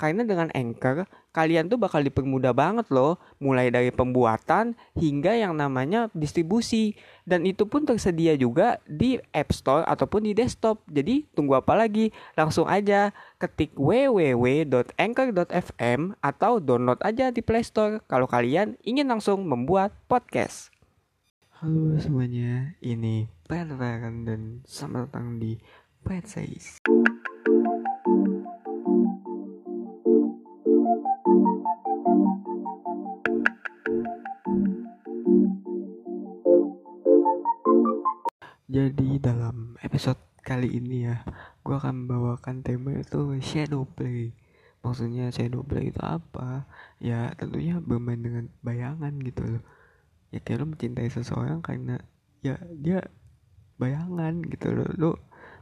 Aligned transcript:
Karena 0.00 0.24
dengan 0.24 0.48
Anchor, 0.56 1.04
kalian 1.36 1.68
tuh 1.68 1.76
bakal 1.76 2.00
dipermudah 2.00 2.56
banget 2.56 2.88
loh, 2.88 3.20
mulai 3.36 3.68
dari 3.68 3.92
pembuatan 3.92 4.72
hingga 4.96 5.36
yang 5.36 5.52
namanya 5.52 6.08
distribusi. 6.16 6.96
Dan 7.28 7.44
itu 7.44 7.68
pun 7.68 7.84
tersedia 7.84 8.32
juga 8.40 8.80
di 8.88 9.20
App 9.36 9.52
Store 9.52 9.84
ataupun 9.84 10.24
di 10.24 10.32
desktop. 10.32 10.80
Jadi 10.88 11.28
tunggu 11.36 11.60
apa 11.60 11.76
lagi? 11.76 12.16
Langsung 12.32 12.64
aja 12.64 13.12
ketik 13.36 13.76
www.anchor.fm 13.76 14.80
atau 16.24 16.64
download 16.64 17.04
aja 17.04 17.28
di 17.28 17.44
Play 17.44 17.60
Store 17.60 18.00
kalau 18.08 18.24
kalian 18.24 18.80
ingin 18.80 19.04
langsung 19.04 19.44
membuat 19.44 19.92
podcast. 20.08 20.72
Halo 21.60 22.00
semuanya, 22.00 22.72
ini 22.80 23.28
Pat 23.44 23.68
dan 24.24 24.64
selamat 24.64 25.12
datang 25.12 25.36
di 25.36 25.60
Pat 26.00 26.24
Says. 26.24 26.80
Jadi 38.70 39.18
dalam 39.18 39.74
episode 39.82 40.22
kali 40.46 40.78
ini 40.78 41.02
ya, 41.02 41.26
gue 41.66 41.74
akan 41.74 42.06
membawakan 42.06 42.62
tema 42.62 42.94
itu 42.94 43.34
shadow 43.42 43.82
play. 43.82 44.30
Maksudnya 44.86 45.26
shadow 45.34 45.66
play 45.66 45.90
itu 45.90 45.98
apa? 45.98 46.70
Ya 47.02 47.34
tentunya 47.34 47.82
bermain 47.82 48.22
dengan 48.22 48.46
bayangan 48.62 49.18
gitu 49.26 49.42
loh. 49.42 49.64
Ya 50.30 50.38
kayak 50.38 50.62
lo 50.62 50.66
mencintai 50.70 51.10
seseorang 51.10 51.66
karena 51.66 51.98
ya 52.46 52.62
dia 52.78 53.10
bayangan 53.74 54.38
gitu 54.46 54.70
loh. 54.70 54.86
Lo 54.94 55.10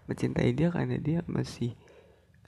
mencintai 0.05 0.53
dia 0.53 0.69
karena 0.69 1.01
dia 1.01 1.25
masih 1.25 1.73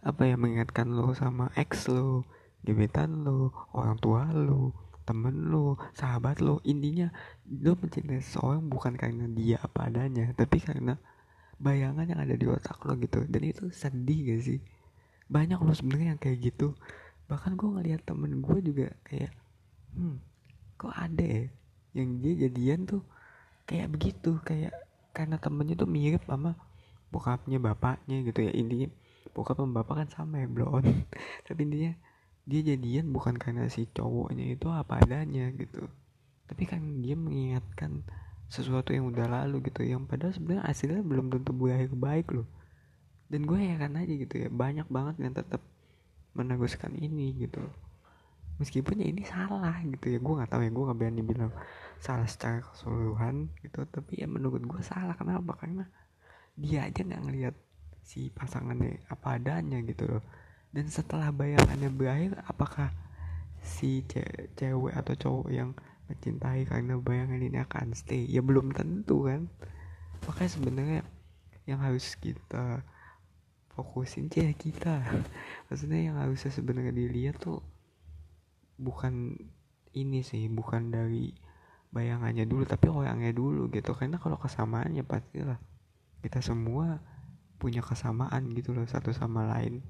apa 0.04 0.28
ya 0.28 0.36
mengingatkan 0.36 0.92
lo 0.92 1.16
sama 1.16 1.48
ex 1.56 1.88
lo, 1.88 2.28
gebetan 2.68 3.24
lo, 3.24 3.48
orang 3.72 3.96
tua 3.96 4.28
lo, 4.28 4.76
temen 5.04 5.50
lo, 5.50 5.80
sahabat 5.96 6.38
lo, 6.44 6.60
intinya 6.62 7.10
lo 7.48 7.74
mencintai 7.76 8.22
seseorang 8.22 8.66
bukan 8.68 8.94
karena 8.94 9.26
dia 9.30 9.58
apa 9.60 9.90
adanya, 9.90 10.30
tapi 10.36 10.60
karena 10.60 10.96
bayangan 11.60 12.06
yang 12.08 12.20
ada 12.20 12.34
di 12.36 12.46
otak 12.48 12.80
lo 12.86 12.96
gitu. 13.00 13.24
Dan 13.26 13.42
itu 13.44 13.68
sedih 13.72 14.34
gak 14.34 14.40
sih? 14.44 14.58
Banyak 15.30 15.60
lo 15.60 15.72
sebenarnya 15.74 16.16
yang 16.16 16.20
kayak 16.20 16.38
gitu. 16.52 16.76
Bahkan 17.26 17.54
gue 17.54 17.68
ngeliat 17.68 18.02
temen 18.06 18.42
gue 18.42 18.58
juga 18.64 18.86
kayak, 19.06 19.32
hmm, 19.96 20.16
kok 20.80 20.94
ada 20.94 21.24
ya 21.24 21.44
yang 21.90 22.22
dia 22.22 22.46
jadian 22.46 22.86
tuh 22.86 23.02
kayak 23.66 23.90
begitu, 23.90 24.38
kayak 24.46 24.74
karena 25.10 25.36
temennya 25.42 25.74
tuh 25.74 25.90
mirip 25.90 26.22
sama 26.26 26.54
bokapnya 27.10 27.58
bapaknya 27.58 28.22
gitu 28.22 28.46
ya 28.46 28.52
intinya 28.54 28.88
bokap 29.34 29.58
sama 29.58 29.82
bapak 29.82 29.94
kan 30.06 30.08
sama 30.14 30.34
ya 30.42 30.46
bro 30.46 30.78
tapi 31.46 31.60
intinya 31.66 31.92
dia 32.48 32.60
jadian 32.64 33.12
bukan 33.12 33.36
karena 33.36 33.68
si 33.68 33.86
cowoknya 33.90 34.56
itu 34.56 34.66
apa 34.72 35.00
adanya 35.02 35.52
gitu. 35.52 35.86
Tapi 36.48 36.66
kan 36.66 36.82
dia 37.04 37.14
mengingatkan 37.14 38.02
sesuatu 38.50 38.90
yang 38.90 39.12
udah 39.12 39.26
lalu 39.28 39.70
gitu. 39.70 39.86
Yang 39.86 40.10
padahal 40.10 40.32
sebenarnya 40.34 40.64
hasilnya 40.66 41.02
belum 41.06 41.26
tentu 41.30 41.52
berakhir 41.54 41.92
baik 41.94 42.26
loh. 42.34 42.48
Dan 43.30 43.46
gue 43.46 43.58
heran 43.60 43.94
aja 43.94 44.10
gitu 44.10 44.34
ya. 44.34 44.48
Banyak 44.50 44.90
banget 44.90 45.22
yang 45.22 45.34
tetap 45.36 45.62
meneruskan 46.34 46.96
ini 46.98 47.38
gitu. 47.38 47.62
Meskipun 48.58 49.00
ya 49.00 49.06
ini 49.06 49.22
salah 49.22 49.78
gitu 49.86 50.10
ya. 50.10 50.18
Gue 50.18 50.34
nggak 50.42 50.50
tahu 50.50 50.62
ya 50.66 50.70
gue 50.74 50.84
nggak 50.90 50.98
berani 50.98 51.22
bilang 51.22 51.52
salah 52.02 52.26
secara 52.26 52.66
keseluruhan 52.66 53.54
gitu. 53.62 53.86
Tapi 53.86 54.18
ya 54.18 54.26
menurut 54.26 54.64
gue 54.66 54.82
salah. 54.82 55.14
Kenapa? 55.14 55.54
Karena 55.54 55.86
dia 56.58 56.88
aja 56.88 57.06
nggak 57.06 57.22
ngelihat 57.30 57.54
si 58.02 58.32
pasangannya 58.34 59.06
apa 59.06 59.38
adanya 59.38 59.78
gitu 59.86 60.08
loh 60.08 60.22
dan 60.70 60.86
setelah 60.86 61.34
bayangannya 61.34 61.90
berakhir 61.90 62.38
apakah 62.46 62.94
si 63.58 64.06
ce 64.06 64.22
cewek 64.54 64.94
atau 64.94 65.14
cowok 65.18 65.48
yang 65.50 65.74
mencintai 66.06 66.66
karena 66.66 66.94
bayangan 66.98 67.42
ini 67.42 67.58
akan 67.58 67.94
stay? 67.94 68.26
Ya 68.26 68.42
belum 68.42 68.70
tentu 68.74 69.26
kan? 69.26 69.50
Makanya 70.26 70.50
sebenarnya 70.50 71.00
yang 71.66 71.82
harus 71.82 72.14
kita 72.18 72.86
fokusin 73.74 74.30
cewek 74.30 74.70
kita. 74.70 75.02
Maksudnya 75.70 76.10
yang 76.10 76.16
harusnya 76.18 76.50
sebenarnya 76.54 76.94
dilihat 76.94 77.38
tuh 77.42 77.62
bukan 78.78 79.34
ini 79.90 80.22
sih 80.22 80.46
bukan 80.46 80.94
dari 80.94 81.34
bayangannya 81.90 82.46
dulu 82.46 82.62
tapi 82.62 82.86
orangnya 82.86 83.34
dulu 83.34 83.66
gitu. 83.74 83.90
Karena 83.94 84.22
kalau 84.22 84.38
kesamaannya 84.38 85.02
pastilah 85.02 85.58
kita 86.22 86.38
semua 86.38 87.02
punya 87.58 87.82
kesamaan 87.82 88.54
gitu 88.54 88.72
loh 88.72 88.86
satu 88.88 89.12
sama 89.12 89.44
lain 89.50 89.84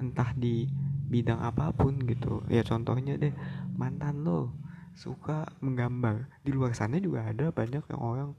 entah 0.00 0.32
di 0.32 0.66
bidang 1.12 1.38
apa 1.44 1.70
pun 1.76 2.00
gitu. 2.08 2.40
Ya 2.48 2.64
contohnya 2.64 3.20
deh 3.20 3.36
mantan 3.76 4.24
lo 4.24 4.56
suka 4.96 5.46
menggambar. 5.60 6.26
Di 6.42 6.50
luar 6.50 6.72
sana 6.72 6.96
juga 6.96 7.28
ada 7.28 7.52
banyak 7.52 7.84
yang 7.84 8.00
orang 8.00 8.30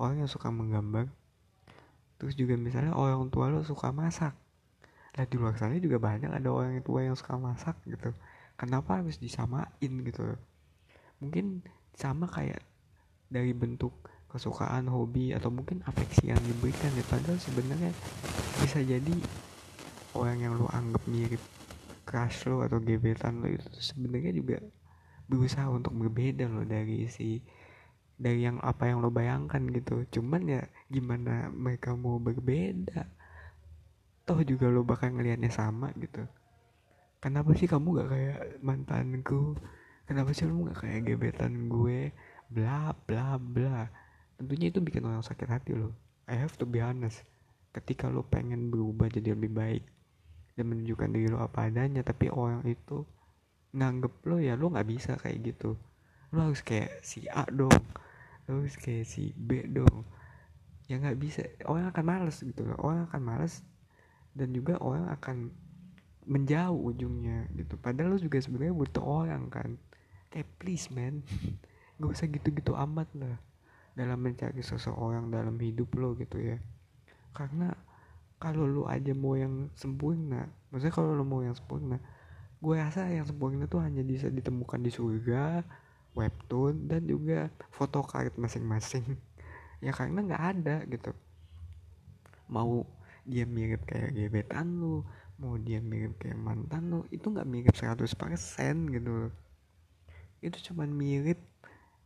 orang 0.00 0.24
yang 0.24 0.30
suka 0.30 0.48
menggambar. 0.48 1.12
Terus 2.16 2.34
juga 2.34 2.56
misalnya 2.56 2.96
orang 2.96 3.28
tua 3.28 3.52
lo 3.52 3.60
suka 3.62 3.92
masak. 3.92 4.32
Lah 5.12 5.28
di 5.28 5.36
luar 5.36 5.60
sana 5.60 5.76
juga 5.76 6.00
banyak 6.00 6.32
ada 6.32 6.48
orang 6.48 6.80
tua 6.80 7.04
yang 7.04 7.14
suka 7.14 7.36
masak 7.36 7.76
gitu. 7.84 8.16
Kenapa 8.56 9.04
harus 9.04 9.20
disamain 9.20 9.92
gitu? 10.06 10.24
Mungkin 11.20 11.60
sama 11.92 12.24
kayak 12.26 12.64
dari 13.28 13.52
bentuk 13.52 13.92
kesukaan 14.32 14.88
hobi 14.88 15.36
atau 15.36 15.52
mungkin 15.52 15.84
afeksi 15.84 16.32
yang 16.32 16.40
diberikan 16.40 16.88
ya. 16.96 17.04
Padahal 17.04 17.36
sebenarnya 17.36 17.92
bisa 18.64 18.80
jadi 18.80 19.16
orang 20.12 20.38
yang 20.40 20.54
lo 20.60 20.68
anggap 20.68 21.02
mirip 21.08 21.40
crush 22.04 22.44
lo 22.50 22.60
atau 22.66 22.82
gebetan 22.82 23.40
lo 23.40 23.48
itu 23.48 23.68
sebenarnya 23.80 24.32
juga 24.36 24.58
berusaha 25.30 25.70
untuk 25.72 25.96
berbeda 25.96 26.44
lo 26.50 26.66
dari 26.68 27.08
si 27.08 27.40
dari 28.20 28.44
yang 28.44 28.60
apa 28.62 28.86
yang 28.86 29.00
lo 29.00 29.08
bayangkan 29.08 29.64
gitu. 29.72 30.04
Cuman 30.12 30.46
ya 30.46 30.62
gimana 30.92 31.48
mereka 31.50 31.96
mau 31.96 32.20
berbeda 32.20 33.08
toh 34.22 34.38
juga 34.46 34.70
lo 34.70 34.86
bakal 34.86 35.18
ngelihatnya 35.18 35.50
sama 35.50 35.90
gitu. 35.98 36.22
Kenapa 37.22 37.54
sih 37.54 37.70
kamu 37.70 38.02
gak 38.02 38.10
kayak 38.10 38.38
mantanku? 38.62 39.54
Kenapa 40.06 40.30
sih 40.34 40.46
lo 40.46 40.68
gak 40.70 40.86
kayak 40.86 41.00
gebetan 41.06 41.70
gue? 41.70 42.14
Bla 42.52 42.94
bla 43.08 43.38
bla. 43.40 43.88
Tentunya 44.38 44.70
itu 44.70 44.78
bikin 44.82 45.06
orang 45.06 45.22
sakit 45.24 45.48
hati 45.48 45.72
lo 45.74 45.94
I 46.30 46.38
have 46.38 46.54
to 46.60 46.66
be 46.68 46.78
honest. 46.78 47.26
Ketika 47.72 48.06
lo 48.06 48.22
pengen 48.22 48.70
berubah 48.70 49.08
jadi 49.10 49.34
lebih 49.34 49.50
baik 49.50 49.84
dan 50.52 50.64
menunjukkan 50.68 51.08
diri 51.12 51.28
lo 51.32 51.40
apa 51.40 51.68
adanya 51.72 52.04
tapi 52.04 52.28
orang 52.28 52.62
itu 52.68 53.04
nganggep 53.72 54.14
lo 54.28 54.36
ya 54.36 54.54
lo 54.56 54.68
nggak 54.72 54.88
bisa 54.88 55.12
kayak 55.16 55.54
gitu. 55.54 55.76
Lo 56.32 56.48
harus 56.48 56.60
kayak 56.60 57.00
si 57.04 57.24
A 57.28 57.48
dong 57.48 57.72
lo 58.50 58.62
harus 58.62 58.74
kayak 58.74 59.06
si 59.06 59.30
B 59.36 59.64
dong. 59.70 60.04
Ya 60.90 60.98
nggak 60.98 61.18
bisa 61.18 61.46
orang 61.64 61.88
akan 61.94 62.04
males 62.04 62.36
gitu 62.42 62.66
loh 62.66 62.78
orang 62.82 63.06
akan 63.08 63.22
males 63.22 63.62
dan 64.34 64.50
juga 64.50 64.80
orang 64.82 65.08
akan 65.14 65.52
menjauh 66.26 66.78
ujungnya 66.92 67.50
gitu. 67.54 67.78
Padahal 67.78 68.16
lo 68.16 68.18
juga 68.18 68.38
sebenarnya 68.42 68.74
butuh 68.74 69.04
orang 69.04 69.48
kan. 69.48 69.70
Kayak 70.32 70.48
please 70.58 70.90
man 70.90 71.22
nggak 71.96 72.10
usah 72.12 72.26
gitu-gitu 72.26 72.74
amat 72.74 73.08
lah 73.14 73.36
dalam 73.92 74.18
mencari 74.24 74.64
seseorang 74.64 75.28
dalam 75.28 75.54
hidup 75.60 75.92
lo 75.96 76.18
gitu 76.18 76.40
ya. 76.40 76.58
Karena 77.32 77.72
kalau 78.42 78.66
lu 78.66 78.82
aja 78.90 79.14
mau 79.14 79.38
yang 79.38 79.70
sempurna 79.78 80.50
maksudnya 80.74 80.90
kalau 80.90 81.14
lu 81.14 81.22
mau 81.22 81.46
yang 81.46 81.54
sempurna 81.54 82.02
gue 82.62 82.74
rasa 82.78 83.06
yang 83.10 83.26
sempurna 83.26 83.70
tuh 83.70 83.82
hanya 83.82 84.02
bisa 84.02 84.26
ditemukan 84.30 84.82
di 84.82 84.90
surga 84.90 85.62
webtoon 86.14 86.86
dan 86.86 87.02
juga 87.08 87.48
photocard 87.72 88.32
masing-masing. 88.36 89.18
Ya 89.82 89.90
karena 89.90 90.22
nggak 90.22 90.44
ada 90.56 90.76
gitu. 90.86 91.10
Mau 92.46 92.86
dia 93.26 93.42
mirip 93.50 93.82
kayak 93.82 94.14
gebetan 94.14 94.78
lu 94.78 95.02
mau 95.42 95.58
dia 95.58 95.82
mirip 95.82 96.22
kayak 96.22 96.38
mantan 96.38 96.86
lu 96.86 97.00
itu 97.10 97.26
nggak 97.30 97.46
mirip 97.50 97.74
100% 97.74 98.14
gitu 98.94 99.30
itu 100.42 100.58
cuman 100.70 100.90
mirip 100.90 101.38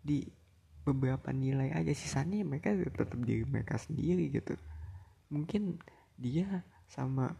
di 0.00 0.28
beberapa 0.84 1.32
nilai 1.32 1.72
aja 1.72 1.92
sisanya 1.92 2.44
mereka 2.44 2.72
tetap 2.76 3.16
diri 3.24 3.44
mereka 3.48 3.80
sendiri 3.80 4.28
gitu. 4.28 4.56
Mungkin 5.32 5.80
dia 6.16 6.64
sama 6.88 7.36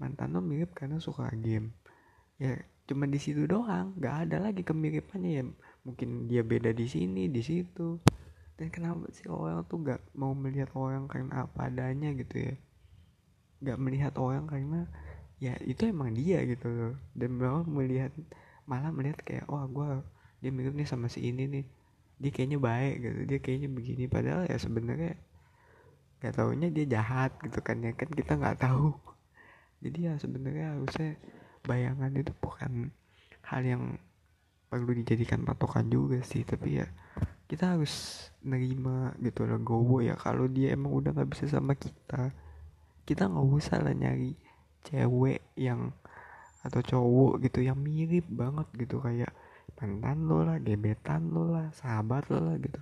mantan 0.00 0.34
lo 0.34 0.40
mirip 0.42 0.74
karena 0.74 0.98
suka 0.98 1.30
game. 1.38 1.70
Ya 2.40 2.58
cuma 2.84 3.08
di 3.08 3.16
situ 3.16 3.48
doang 3.48 3.96
nggak 3.96 4.28
ada 4.28 4.36
lagi 4.50 4.66
kemiripannya 4.66 5.30
ya. 5.40 5.44
Mungkin 5.84 6.26
dia 6.26 6.42
beda 6.44 6.72
di 6.72 6.86
sini 6.88 7.28
di 7.30 7.42
situ. 7.44 8.00
Dan 8.54 8.70
kenapa 8.70 9.10
sih 9.10 9.26
orang 9.26 9.66
tuh 9.66 9.82
nggak 9.82 10.14
mau 10.14 10.30
melihat 10.32 10.70
orang 10.78 11.10
karena 11.10 11.46
apa 11.46 11.70
adanya 11.70 12.14
gitu 12.14 12.50
ya? 12.50 12.54
Nggak 13.62 13.78
melihat 13.80 14.14
orang 14.18 14.44
karena 14.46 14.80
ya 15.42 15.58
itu 15.62 15.90
emang 15.90 16.14
dia 16.14 16.42
gitu 16.46 16.66
loh. 16.70 16.94
Dan 17.14 17.38
malah 17.38 17.66
melihat 17.66 18.12
malah 18.64 18.90
melihat 18.94 19.20
kayak 19.20 19.44
oh 19.50 19.60
gue 19.68 20.00
dia 20.40 20.50
mirip 20.52 20.74
nih 20.76 20.88
sama 20.88 21.10
si 21.10 21.28
ini 21.28 21.44
nih. 21.50 21.64
Dia 22.14 22.30
kayaknya 22.30 22.58
baik 22.62 22.94
gitu 23.02 23.20
dia 23.26 23.38
kayaknya 23.42 23.68
begini. 23.70 24.04
Padahal 24.06 24.46
ya 24.46 24.56
sebenarnya 24.56 25.18
nggak 26.24 26.40
taunya 26.40 26.72
dia 26.72 26.88
jahat 26.88 27.36
gitu 27.44 27.60
kan 27.60 27.84
ya 27.84 27.92
kan 27.92 28.08
kita 28.08 28.40
nggak 28.40 28.64
tahu. 28.64 28.96
Jadi 29.84 30.08
ya 30.08 30.16
sebenarnya 30.16 30.72
harusnya 30.72 31.20
bayangan 31.68 32.16
itu 32.16 32.32
bukan 32.40 32.88
hal 33.44 33.60
yang 33.60 34.00
perlu 34.72 34.96
dijadikan 34.96 35.44
patokan 35.44 35.92
juga 35.92 36.24
sih 36.24 36.48
tapi 36.48 36.80
ya 36.80 36.88
kita 37.44 37.76
harus 37.76 38.24
nerima 38.40 39.12
gitu 39.20 39.44
loh 39.44 39.60
gowo 39.60 40.00
ya. 40.00 40.16
Kalau 40.16 40.48
dia 40.48 40.72
emang 40.72 40.96
udah 40.96 41.12
nggak 41.12 41.28
bisa 41.28 41.44
sama 41.52 41.76
kita 41.76 42.32
kita 43.04 43.28
nggak 43.28 43.44
usah 43.44 43.84
lah 43.84 43.92
nyari 43.92 44.32
cewek 44.80 45.44
yang 45.60 45.92
atau 46.64 46.80
cowok 46.80 47.44
gitu 47.44 47.60
yang 47.60 47.76
mirip 47.76 48.24
banget 48.32 48.64
gitu 48.80 48.96
kayak 49.04 49.28
mantan 49.76 50.24
lo 50.24 50.40
lah 50.40 50.56
gebetan 50.56 51.28
lo 51.28 51.52
lah 51.52 51.68
sahabat 51.76 52.32
lo 52.32 52.40
lah 52.40 52.56
gitu. 52.56 52.80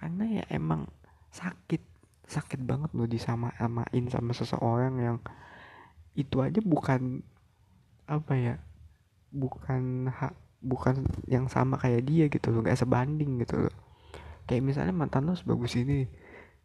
Karena 0.00 0.40
ya 0.40 0.44
emang 0.48 0.88
sakit 1.28 1.95
sakit 2.26 2.60
banget 2.66 2.90
lo 2.94 3.06
disama-samain 3.06 4.04
sama 4.10 4.34
seseorang 4.34 4.94
yang 4.98 5.16
itu 6.18 6.42
aja 6.42 6.58
bukan 6.64 7.22
apa 8.06 8.32
ya 8.34 8.54
bukan 9.30 10.10
hak 10.10 10.34
bukan 10.62 11.06
yang 11.30 11.46
sama 11.46 11.78
kayak 11.78 12.02
dia 12.06 12.26
gitu 12.26 12.50
loh 12.50 12.66
gak 12.66 12.80
sebanding 12.80 13.42
gitu 13.42 13.68
loh. 13.68 13.74
Kayak 14.50 14.62
misalnya 14.66 14.94
mantan 14.94 15.28
lo 15.28 15.38
sebagus 15.38 15.78
ini. 15.78 16.08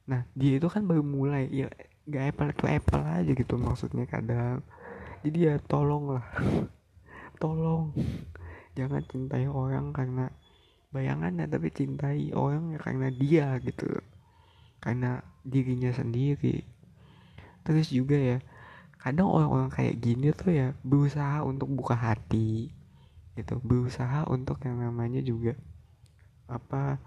Nah 0.10 0.26
dia 0.34 0.58
itu 0.58 0.68
kan 0.72 0.88
baru 0.88 1.06
mulai 1.06 1.52
ya 1.52 1.70
gak 2.10 2.34
apple 2.34 2.52
to 2.58 2.66
apple 2.66 3.04
aja 3.06 3.32
gitu 3.32 3.56
maksudnya 3.60 4.10
kadang. 4.10 4.66
Jadi 5.22 5.38
ya 5.52 5.56
tolong 5.62 6.18
lah 6.18 6.26
tolong. 7.44 7.94
Jangan 8.74 9.04
cintai 9.06 9.46
orang 9.46 9.94
karena 9.94 10.32
bayangannya 10.92 11.48
tapi 11.48 11.70
cintai 11.72 12.36
orang 12.36 12.76
ya 12.76 12.80
karena 12.80 13.08
dia 13.16 13.48
gitu 13.64 13.88
karena 14.84 15.24
dirinya 15.42 15.92
sendiri. 15.94 16.66
Terus 17.62 17.90
juga 17.94 18.18
ya 18.18 18.38
kadang 19.02 19.34
orang-orang 19.34 19.74
kayak 19.74 19.98
gini 19.98 20.30
tuh 20.34 20.54
ya 20.54 20.68
berusaha 20.86 21.42
untuk 21.46 21.70
buka 21.74 21.98
hati 21.98 22.70
gitu. 23.38 23.58
Berusaha 23.62 24.30
untuk 24.30 24.62
yang 24.66 24.82
namanya 24.82 25.22
juga 25.22 25.58
apa 26.50 27.02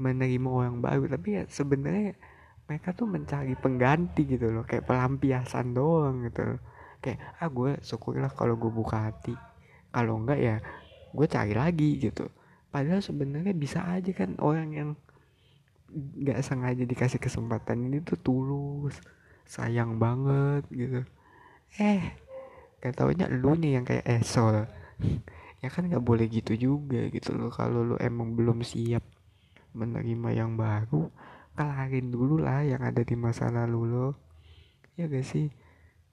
menerima 0.00 0.48
orang 0.48 0.80
baru. 0.80 1.04
Tapi 1.08 1.28
ya 1.40 1.42
sebenarnya 1.48 2.16
mereka 2.64 2.96
tuh 2.96 3.04
mencari 3.04 3.52
pengganti 3.60 4.24
gitu 4.24 4.48
loh 4.48 4.64
kayak 4.64 4.88
pelampiasan 4.88 5.76
doang 5.76 6.24
gitu 6.24 6.56
loh. 6.56 6.60
kayak 7.04 7.20
ah 7.36 7.52
gue 7.52 7.76
syukurlah 7.84 8.32
kalau 8.32 8.56
gue 8.56 8.72
buka 8.72 9.12
hati. 9.12 9.36
Kalau 9.92 10.16
enggak 10.24 10.40
ya 10.40 10.56
gue 11.12 11.26
cari 11.28 11.52
lagi 11.52 12.00
gitu. 12.00 12.32
Padahal 12.72 13.04
sebenarnya 13.04 13.54
bisa 13.54 13.84
aja 13.86 14.10
kan 14.16 14.34
orang 14.40 14.68
yang 14.72 14.90
nggak 15.94 16.42
sengaja 16.42 16.82
dikasih 16.82 17.22
kesempatan 17.22 17.86
ini 17.86 18.02
tuh 18.02 18.18
tulus 18.18 18.98
sayang 19.46 19.96
banget 20.02 20.66
gitu. 20.74 21.00
Eh 21.78 22.02
gak 22.82 23.00
taunya 23.00 23.30
lu 23.30 23.56
nih 23.56 23.80
yang 23.80 23.84
kayak 23.88 24.04
esol 24.20 24.68
ya 25.62 25.68
kan 25.72 25.88
nggak 25.88 26.04
boleh 26.04 26.26
gitu 26.28 26.58
juga 26.58 27.06
gitu 27.08 27.32
loh. 27.32 27.54
Kalau 27.54 27.94
lu 27.94 27.96
emang 28.02 28.34
belum 28.34 28.60
siap 28.66 29.04
menerima 29.74 30.28
yang 30.34 30.58
baru 30.58 31.08
kelarin 31.54 32.10
dulu 32.10 32.42
lah 32.42 32.66
yang 32.66 32.82
ada 32.82 33.06
di 33.06 33.14
masa 33.14 33.48
lalu 33.48 33.80
lo. 33.86 34.08
Ya 34.98 35.06
gak 35.06 35.26
sih? 35.26 35.50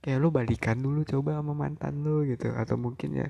Kayak 0.01 0.17
lo 0.21 0.27
balikan 0.33 0.81
dulu 0.81 1.05
coba 1.05 1.41
sama 1.41 1.53
mantan 1.57 2.05
lo 2.05 2.21
gitu. 2.25 2.53
Atau 2.53 2.77
mungkin 2.77 3.17
ya 3.17 3.29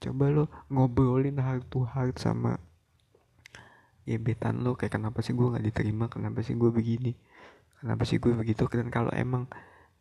coba 0.00 0.32
lo 0.32 0.44
ngobrolin 0.72 1.36
heart 1.36 1.68
to 1.68 1.84
heart 1.84 2.16
sama 2.16 2.56
gebetan 4.08 4.64
lo 4.64 4.74
kayak 4.74 4.96
kenapa 4.98 5.20
sih 5.22 5.36
gue 5.36 5.46
nggak 5.46 5.64
diterima 5.64 6.10
kenapa 6.10 6.40
sih 6.42 6.56
gue 6.56 6.70
begini 6.72 7.12
kenapa 7.80 8.02
sih 8.04 8.18
gue 8.18 8.32
begitu 8.34 8.66
dan 8.68 8.88
kalau 8.92 9.12
emang 9.14 9.46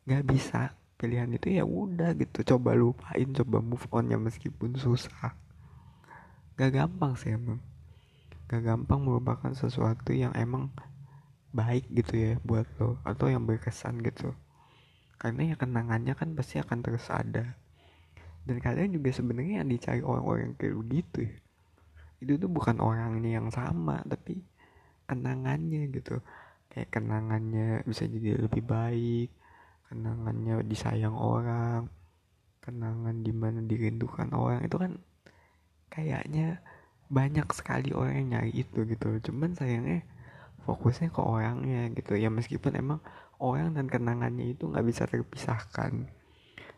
nggak 0.07 0.23
bisa 0.25 0.73
pilihan 0.99 1.31
itu 1.31 1.55
ya 1.55 1.63
udah 1.63 2.11
gitu 2.19 2.43
coba 2.43 2.75
lupain 2.75 3.31
coba 3.31 3.63
move 3.63 3.87
on 3.95 4.11
ya 4.11 4.19
meskipun 4.19 4.75
susah. 4.75 5.31
Gak 6.59 6.75
gampang 6.75 7.15
sih 7.15 7.39
emang. 7.39 7.63
Gak 8.51 8.67
gampang 8.67 8.99
merupakan 8.99 9.55
sesuatu 9.55 10.11
yang 10.11 10.35
emang 10.35 10.67
baik 11.55 11.87
gitu 11.95 12.19
ya 12.19 12.31
buat 12.43 12.67
lo 12.83 12.99
atau 13.07 13.31
yang 13.31 13.47
berkesan 13.47 14.03
gitu. 14.03 14.35
Karena 15.15 15.47
ya 15.47 15.55
kenangannya 15.55 16.19
kan 16.19 16.35
pasti 16.35 16.59
akan 16.59 16.83
terus 16.83 17.07
ada. 17.07 17.55
Dan 18.43 18.59
kadang 18.59 18.91
juga 18.91 19.15
sebenarnya 19.15 19.63
yang 19.63 19.71
dicari 19.71 20.03
orang-orang 20.03 20.51
kayak 20.59 20.75
gitu 20.91 21.31
ya 21.31 21.35
itu 22.19 22.36
tuh 22.36 22.51
bukan 22.51 22.83
orangnya 22.83 23.39
yang 23.39 23.50
sama 23.51 24.04
tapi 24.07 24.44
kenangannya 25.07 25.89
gitu. 25.92 26.19
Kayak 26.69 26.89
kenangannya 27.01 27.81
bisa 27.88 28.06
jadi 28.06 28.45
lebih 28.45 28.63
baik 28.63 29.30
kenangannya 29.89 30.62
disayang 30.69 31.18
orang 31.18 31.89
kenangan 32.62 33.25
di 33.25 33.33
mana 33.33 33.60
dirindukan 33.66 34.30
orang. 34.38 34.62
Itu 34.62 34.77
kan 34.77 35.01
kayaknya 35.89 36.62
banyak 37.10 37.50
sekali 37.57 37.89
orang 37.98 38.21
yang 38.21 38.27
nyari 38.38 38.54
itu 38.54 38.86
gitu 38.86 39.33
cuman 39.33 39.57
sayangnya 39.57 40.06
fokusnya 40.69 41.10
ke 41.10 41.21
orangnya 41.25 41.89
gitu. 41.98 42.13
Ya 42.13 42.30
meskipun 42.30 42.77
emang 42.77 43.00
orang 43.42 43.74
dan 43.74 43.89
kenangannya 43.89 44.54
itu 44.54 44.69
nggak 44.69 44.86
bisa 44.86 45.10
terpisahkan. 45.10 46.06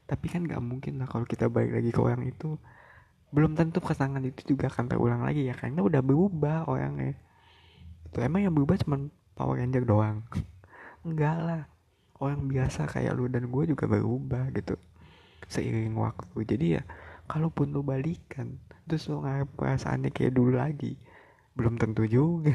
Tapi 0.08 0.26
kan 0.32 0.48
nggak 0.48 0.64
mungkin 0.64 1.04
lah 1.04 1.08
kalau 1.12 1.28
kita 1.28 1.52
balik 1.52 1.76
lagi 1.76 1.92
ke 1.92 2.00
orang 2.00 2.24
itu 2.24 2.56
belum 3.32 3.56
tentu 3.56 3.80
kenangan 3.80 4.28
itu 4.28 4.56
juga 4.56 4.68
akan 4.68 4.92
terulang 4.92 5.24
lagi 5.24 5.48
ya 5.48 5.56
karena 5.56 5.80
udah 5.80 6.04
berubah 6.04 6.68
orangnya. 6.68 7.16
Itu 8.12 8.20
emang 8.20 8.44
yang 8.44 8.52
berubah 8.52 8.76
cuma 8.84 9.08
Power 9.40 9.56
Ranger 9.64 9.88
doang? 9.88 10.28
Enggak 11.08 11.38
lah. 11.40 11.64
Orang 12.22 12.52
biasa 12.52 12.86
kayak 12.86 13.18
lu 13.18 13.26
dan 13.32 13.50
gue 13.50 13.64
juga 13.72 13.88
berubah 13.90 14.52
gitu 14.54 14.76
seiring 15.48 15.96
waktu. 15.96 16.38
Jadi 16.44 16.66
ya 16.78 16.84
kalaupun 17.26 17.72
lu 17.72 17.82
balikan 17.82 18.60
terus 18.84 19.08
lu 19.08 19.24
ngarep 19.24 19.48
perasaannya 19.56 20.12
kayak 20.12 20.36
dulu 20.36 20.60
lagi 20.60 21.00
belum 21.56 21.80
tentu 21.80 22.04
juga. 22.06 22.52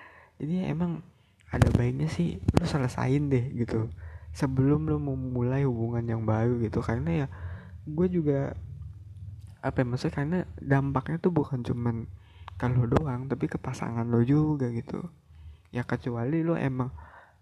Jadi 0.40 0.64
emang 0.64 1.02
ada 1.50 1.66
baiknya 1.74 2.06
sih 2.06 2.38
lu 2.54 2.64
selesain 2.64 3.26
deh 3.26 3.50
gitu 3.58 3.90
sebelum 4.30 4.86
lu 4.86 5.02
memulai 5.02 5.66
hubungan 5.66 6.06
yang 6.06 6.22
baru 6.22 6.62
gitu. 6.62 6.78
Karena 6.80 7.26
ya 7.26 7.28
gue 7.84 8.06
juga 8.06 8.54
apa 9.60 9.84
ya 9.84 9.86
maksudnya 9.86 10.14
karena 10.16 10.38
dampaknya 10.56 11.16
tuh 11.20 11.32
bukan 11.32 11.60
cuman 11.60 12.08
kalau 12.60 12.84
doang 12.84 13.28
tapi 13.28 13.48
ke 13.48 13.56
pasangan 13.56 14.04
lo 14.08 14.20
juga 14.24 14.68
gitu. 14.72 15.00
Ya 15.72 15.84
kecuali 15.84 16.44
lo 16.44 16.56
emang 16.56 16.92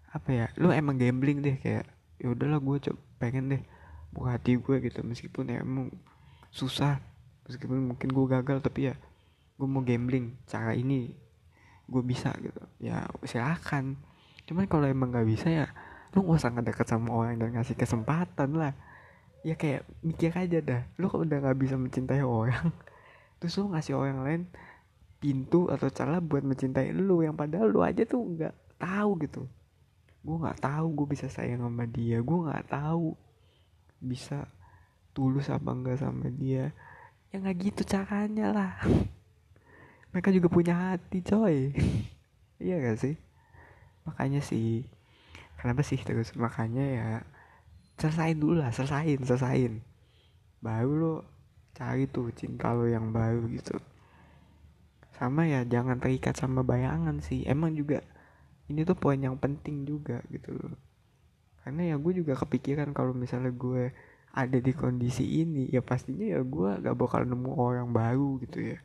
apa 0.09 0.29
ya 0.31 0.47
lo 0.59 0.71
emang 0.71 0.95
gambling 0.95 1.43
deh 1.43 1.55
kayak 1.59 1.85
ya 2.19 2.27
udahlah 2.31 2.59
gue 2.59 2.77
coba 2.91 2.99
pengen 3.19 3.51
deh 3.51 3.61
buka 4.09 4.35
hati 4.35 4.57
gue 4.57 4.75
gitu 4.81 5.05
meskipun 5.05 5.53
ya 5.53 5.61
emang 5.61 5.93
susah 6.49 6.97
meskipun 7.45 7.93
mungkin 7.93 8.09
gue 8.09 8.25
gagal 8.25 8.57
tapi 8.63 8.89
ya 8.89 8.95
gue 9.59 9.67
mau 9.67 9.83
gambling 9.83 10.39
cara 10.47 10.71
ini 10.75 11.13
gue 11.89 12.03
bisa 12.05 12.31
gitu. 12.39 12.61
Ya 12.79 13.09
silakan. 13.25 13.97
Cuman 14.45 14.69
kalau 14.69 14.85
emang 14.87 15.09
nggak 15.11 15.27
bisa 15.27 15.47
ya 15.49 15.67
lu 16.09 16.25
gak 16.25 16.41
usah 16.41 16.49
ngedeket 16.49 16.87
sama 16.89 17.13
orang 17.13 17.37
dan 17.37 17.53
ngasih 17.53 17.77
kesempatan 17.77 18.57
lah 18.57 18.73
ya 19.39 19.55
kayak 19.55 19.87
mikir 20.03 20.35
aja 20.35 20.59
dah 20.59 20.81
lu 20.99 21.07
kalau 21.07 21.23
udah 21.23 21.39
nggak 21.39 21.59
bisa 21.59 21.75
mencintai 21.79 22.23
orang? 22.23 22.71
Terus 23.39 23.55
lu 23.59 23.71
ngasih 23.71 23.95
orang 23.95 24.19
lain 24.23 24.41
pintu 25.19 25.67
atau 25.67 25.91
cara 25.91 26.23
buat 26.23 26.43
mencintai 26.43 26.95
lu 26.95 27.23
yang 27.23 27.35
padahal 27.35 27.67
lu 27.71 27.83
aja 27.83 28.03
tuh 28.03 28.23
nggak 28.23 28.55
tahu 28.79 29.11
gitu. 29.23 29.41
Gue 30.23 30.37
nggak 30.39 30.59
tahu 30.63 30.87
gue 30.95 31.07
bisa 31.15 31.27
sayang 31.31 31.63
sama 31.63 31.87
dia 31.87 32.19
gue 32.19 32.39
nggak 32.45 32.67
tahu 32.67 33.15
bisa 33.99 34.47
tulus 35.11 35.51
apa 35.51 35.71
enggak 35.71 35.99
sama 35.99 36.31
dia. 36.31 36.71
Ya 37.31 37.39
nggak 37.39 37.57
gitu 37.59 37.81
caranya 37.83 38.51
lah. 38.51 38.73
Mereka 40.11 40.33
juga 40.33 40.47
punya 40.49 40.95
hati 40.95 41.21
coy. 41.23 41.57
Iya 42.59 42.75
gak 42.83 42.99
sih? 42.99 43.15
Makanya 44.03 44.43
sih 44.43 44.83
kenapa 45.55 45.79
sih 45.79 45.95
terus? 46.03 46.35
Makanya 46.35 46.83
ya 46.83 47.07
selesain 47.99 48.39
dulu 48.39 48.63
lah 48.63 48.71
selesain 48.71 49.19
selesain. 49.21 49.83
Baru 50.63 50.91
lo 50.95 51.13
cari 51.75 52.07
tuh 52.07 52.31
cinta 52.31 52.71
lo 52.71 52.87
yang 52.87 53.11
baru 53.11 53.45
gitu. 53.51 53.75
Sama 55.19 55.43
ya 55.47 55.67
jangan 55.67 55.99
terikat 55.99 56.39
sama 56.39 56.63
bayangan 56.63 57.19
sih. 57.19 57.43
Emang 57.43 57.75
juga 57.75 57.99
ini 58.71 58.87
tuh 58.87 58.95
poin 58.95 59.19
yang 59.19 59.35
penting 59.35 59.83
juga 59.83 60.23
gitu 60.31 60.55
loh. 60.55 60.73
Karena 61.59 61.91
ya 61.91 61.95
gue 61.99 62.13
juga 62.23 62.39
kepikiran 62.39 62.95
kalau 62.95 63.11
misalnya 63.11 63.51
gue 63.51 63.91
ada 64.29 64.57
di 64.61 64.71
kondisi 64.71 65.41
ini 65.41 65.67
ya 65.73 65.81
pastinya 65.81 66.23
ya 66.23 66.39
gue 66.45 66.69
gak 66.85 66.95
bakal 66.95 67.25
nemu 67.27 67.51
orang 67.51 67.89
baru 67.91 68.39
gitu 68.45 68.75
ya. 68.75 68.79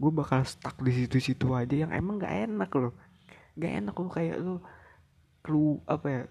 Gue 0.00 0.10
bakal 0.14 0.48
stuck 0.48 0.80
di 0.80 0.96
situ-situ 0.96 1.52
aja 1.52 1.76
yang 1.86 1.92
emang 1.92 2.16
gak 2.16 2.48
enak 2.48 2.70
loh. 2.80 2.96
Gak 3.60 3.72
enak 3.84 3.94
lo 3.98 4.08
kayak 4.08 4.36
lo 4.40 4.56
lu 5.48 5.80
apa 5.88 6.06
ya 6.08 6.22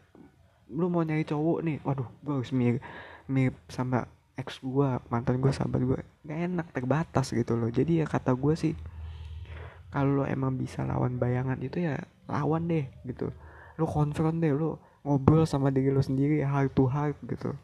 lu 0.70 0.88
mau 0.88 1.02
nyari 1.02 1.26
cowok 1.26 1.60
nih. 1.66 1.78
Waduh 1.84 2.10
gue 2.22 2.34
harus 2.34 2.52
mirip 2.54 2.82
mirip 3.30 3.56
sama 3.70 4.10
ex 4.40 4.64
gue 4.64 4.90
mantan 5.12 5.44
gue 5.44 5.52
sahabat 5.52 5.82
gue 5.84 6.00
gak 6.26 6.40
enak 6.50 6.68
terbatas 6.72 7.34
gitu 7.36 7.60
loh. 7.60 7.68
Jadi 7.68 8.02
ya 8.02 8.06
kata 8.08 8.32
gue 8.34 8.54
sih 8.56 8.74
kalau 9.90 10.22
lo 10.22 10.24
emang 10.30 10.54
bisa 10.54 10.86
lawan 10.86 11.18
bayangan 11.18 11.58
itu 11.60 11.82
ya 11.82 11.98
lawan 12.30 12.70
deh 12.70 12.86
gitu. 13.04 13.34
Lo 13.76 13.86
konfront 13.90 14.38
deh 14.38 14.54
lo 14.54 14.78
ngobrol 15.02 15.50
sama 15.50 15.74
diri 15.74 15.90
lo 15.90 16.00
sendiri 16.00 16.46
heart 16.46 16.78
to 16.78 16.86
heart 16.86 17.18
gitu. 17.26 17.58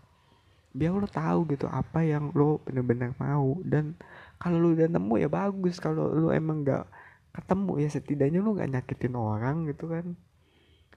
Biar 0.75 0.91
lo 0.91 1.07
tahu 1.07 1.47
gitu 1.53 1.69
apa 1.71 2.03
yang 2.03 2.33
lo 2.35 2.59
bener-bener 2.65 3.15
mau. 3.21 3.61
Dan 3.63 3.95
kalau 4.41 4.59
lo 4.59 4.75
udah 4.75 4.89
nemu 4.89 5.13
ya 5.21 5.29
bagus. 5.29 5.77
Kalau 5.79 6.11
lo 6.11 6.33
emang 6.33 6.65
gak 6.65 6.89
ketemu 7.35 7.71
ya 7.79 7.89
setidaknya 7.91 8.39
lo 8.41 8.57
gak 8.57 8.71
nyakitin 8.73 9.13
orang 9.15 9.69
gitu 9.69 9.91
kan 9.91 10.15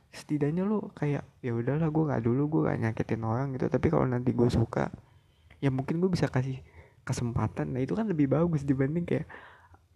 setidaknya 0.09 0.65
lo 0.65 0.91
kayak 0.97 1.25
ya 1.45 1.53
udahlah 1.53 1.93
gue 1.93 2.05
gak 2.09 2.23
dulu 2.25 2.43
gue 2.49 2.61
gak 2.73 2.79
nyakitin 2.81 3.23
orang 3.25 3.55
gitu. 3.55 3.67
Tapi 3.69 3.87
kalau 3.93 4.07
nanti 4.09 4.33
gue 4.33 4.49
suka 4.49 4.89
ya 5.59 5.69
mungkin 5.69 6.01
gue 6.01 6.11
bisa 6.11 6.27
kasih 6.29 6.61
kesempatan. 7.05 7.77
Nah 7.77 7.81
itu 7.85 7.93
kan 7.97 8.09
lebih 8.09 8.29
bagus 8.31 8.65
dibanding 8.65 9.05
kayak 9.05 9.27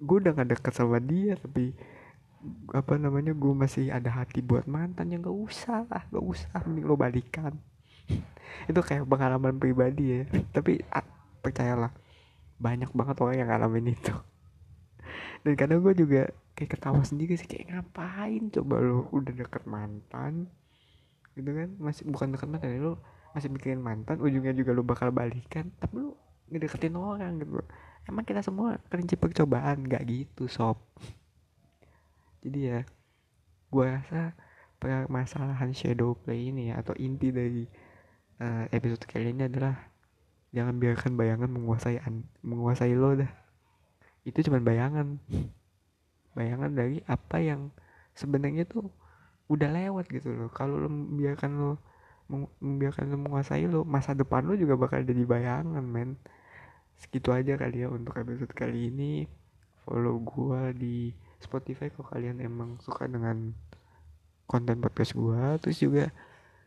gue 0.03 0.17
udah 0.19 0.33
gak 0.35 0.59
deket 0.59 0.73
sama 0.75 0.99
dia 0.99 1.39
tapi 1.39 1.73
apa 2.75 2.99
namanya 2.99 3.31
gue 3.31 3.53
masih 3.55 3.89
ada 3.95 4.13
hati 4.13 4.45
buat 4.45 4.69
mantan. 4.69 5.13
Yang 5.13 5.33
gak 5.33 5.39
usah 5.51 5.79
lah 5.89 6.03
gak 6.09 6.25
usah 6.25 6.53
mending 6.69 6.87
lo 6.87 6.95
balikan. 6.95 7.57
Itu 8.71 8.81
kayak 8.85 9.09
pengalaman 9.09 9.57
pribadi 9.57 10.21
ya. 10.21 10.23
Tapi 10.53 10.83
ah, 10.93 11.07
percayalah 11.43 11.91
banyak 12.63 12.95
banget 12.95 13.17
orang 13.19 13.37
yang 13.43 13.49
ngalamin 13.51 13.99
itu. 13.99 14.15
Dan 15.43 15.59
kadang 15.59 15.83
gue 15.83 15.95
juga 15.99 16.31
kayak 16.53 16.77
ketawa 16.79 17.01
sendiri 17.03 17.35
sih 17.39 17.49
kayak 17.49 17.73
ngapain? 17.73 18.53
Coba 18.53 18.81
lo 18.81 19.09
udah 19.13 19.33
deket 19.33 19.65
mantan 19.65 20.49
gitu 21.37 21.51
kan? 21.53 21.69
Masih 21.81 22.05
bukan 22.09 22.35
deket 22.37 22.49
mantan 22.49 22.71
lo 22.81 22.95
masih 23.33 23.49
mikirin 23.49 23.81
mantan 23.81 24.21
ujungnya 24.21 24.53
juga 24.53 24.77
lo 24.77 24.85
bakal 24.85 25.09
balikan 25.09 25.73
tapi 25.81 26.05
lo 26.05 26.21
ngedeketin 26.53 26.97
orang 26.97 27.41
gitu. 27.41 27.65
Emang 28.05 28.29
kita 28.29 28.45
semua 28.45 28.77
kelinci 28.93 29.17
percobaan 29.17 29.89
gak 29.89 30.05
gitu 30.05 30.51
sob. 30.51 30.77
Jadi 32.45 32.61
ya 32.61 32.81
gue 33.73 33.87
rasa 33.89 34.37
permasalahan 34.77 35.71
shadow 35.73 36.13
play 36.19 36.51
ini 36.51 36.75
ya 36.75 36.83
atau 36.83 36.93
inti 36.99 37.31
dari 37.33 37.65
uh, 38.43 38.67
episode 38.75 39.07
kali 39.07 39.33
ini 39.33 39.47
adalah 39.47 39.79
jangan 40.53 40.77
biarkan 40.77 41.17
bayangan 41.17 41.49
menguasai 41.49 42.03
menguasai 42.45 42.93
lo 42.93 43.17
dah. 43.17 43.31
Itu 44.27 44.45
cuma 44.45 44.61
bayangan 44.61 45.23
bayangan 46.33 46.73
dari 46.73 47.01
apa 47.09 47.39
yang 47.41 47.73
sebenarnya 48.17 48.65
tuh 48.69 48.89
udah 49.49 49.69
lewat 49.69 50.09
gitu 50.09 50.33
loh. 50.33 50.51
Kalau 50.53 50.81
lo 50.81 50.89
membiarkan 50.89 51.51
lo 51.57 51.71
membiarkan 52.33 53.13
lo 53.13 53.17
menguasai 53.21 53.69
lo 53.69 53.85
masa 53.85 54.17
depan 54.17 54.49
lo 54.49 54.57
juga 54.57 54.79
bakal 54.79 55.05
jadi 55.05 55.23
bayangan 55.25 55.85
men. 55.85 56.17
Segitu 56.97 57.35
aja 57.35 57.59
kali 57.59 57.85
ya 57.85 57.89
untuk 57.91 58.17
episode 58.17 58.53
kali 58.55 58.89
ini. 58.89 59.29
Follow 59.83 60.23
gua 60.23 60.71
di 60.71 61.11
Spotify 61.43 61.91
kalau 61.91 62.07
kalian 62.07 62.39
emang 62.39 62.79
suka 62.79 63.11
dengan 63.11 63.51
konten 64.47 64.79
podcast 64.79 65.19
gua. 65.19 65.59
Terus 65.59 65.83
juga 65.83 66.05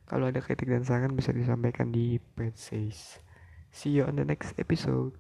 kalau 0.06 0.30
ada 0.30 0.38
kritik 0.42 0.70
dan 0.70 0.86
saran 0.86 1.18
bisa 1.18 1.34
disampaikan 1.34 1.90
di 1.90 2.22
page 2.38 2.58
says 2.58 3.18
see 3.74 3.92
you 3.92 4.06
on 4.06 4.16
the 4.16 4.26
next 4.26 4.54
episode 4.62 5.12